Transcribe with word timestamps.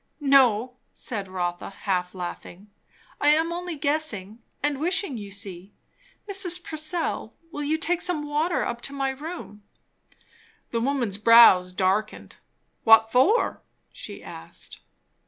"No," 0.19 0.77
said 0.91 1.27
Rotha, 1.27 1.69
half 1.69 2.15
laughing. 2.15 2.71
"I 3.19 3.27
am 3.27 3.53
only 3.53 3.75
guessing, 3.75 4.41
and 4.63 4.79
wishing, 4.79 5.15
you 5.15 5.29
see. 5.29 5.75
Mrs. 6.27 6.63
Purcell, 6.63 7.35
will 7.51 7.61
you 7.61 7.77
take 7.77 8.01
some 8.01 8.27
water 8.27 8.65
up 8.65 8.81
to 8.89 8.93
my 8.93 9.11
room?" 9.11 9.61
The 10.71 10.81
woman's 10.81 11.19
brows 11.19 11.71
darkened. 11.71 12.37
"What 12.83 13.11
for?" 13.11 13.61
she 13.93 14.23
asked. 14.23 14.79